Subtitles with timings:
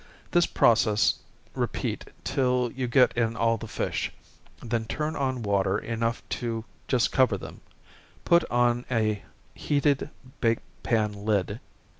[0.31, 1.19] This process
[1.53, 4.11] repeat till you get in all the fish,
[4.59, 7.61] then turn on water enough to just cover them
[8.25, 9.21] put on a
[9.53, 10.09] heated
[10.39, 11.59] bake pan lid.